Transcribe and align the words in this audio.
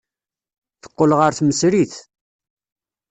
Teqqel 0.81 1.11
ɣer 1.19 1.31
tmesrit. 1.33 1.93